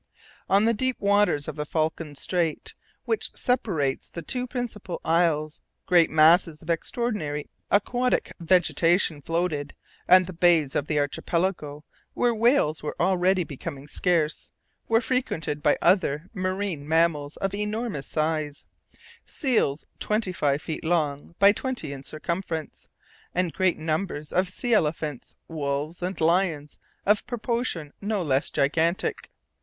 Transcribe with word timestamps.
On 0.49 0.65
the 0.65 0.73
deep 0.73 0.99
waters 0.99 1.47
of 1.47 1.55
the 1.55 1.63
Falkland 1.63 2.17
Strait, 2.17 2.73
which 3.05 3.29
separates 3.35 4.09
the 4.09 4.23
two 4.23 4.47
principal 4.47 4.99
isles, 5.05 5.61
great 5.85 6.09
masses 6.09 6.59
of 6.59 6.71
extraordinary 6.71 7.51
aquatic 7.69 8.31
vegetation 8.39 9.21
floated, 9.21 9.75
and 10.07 10.25
the 10.25 10.33
bays 10.33 10.73
of 10.73 10.87
the 10.87 10.97
Archipelago, 10.97 11.85
where 12.15 12.33
whales 12.33 12.81
were 12.81 12.95
already 12.99 13.43
becoming 13.43 13.87
scarce, 13.87 14.51
were 14.87 15.01
frequented 15.01 15.61
by 15.61 15.77
other 15.83 16.31
marine 16.33 16.87
mammals 16.87 17.37
of 17.37 17.53
enormous 17.53 18.07
size 18.07 18.65
seals, 19.27 19.85
twenty 19.99 20.33
five 20.33 20.63
feet 20.63 20.83
long 20.83 21.35
by 21.37 21.51
twenty 21.51 21.93
in 21.93 22.01
circumference, 22.01 22.89
and 23.35 23.53
great 23.53 23.77
numbers 23.77 24.33
of 24.33 24.49
sea 24.49 24.73
elephants, 24.73 25.35
wolves, 25.47 26.01
and 26.01 26.19
lions, 26.19 26.79
of 27.05 27.27
proportions 27.27 27.93
no 28.01 28.23
less 28.23 28.49
gigantic. 28.49 29.29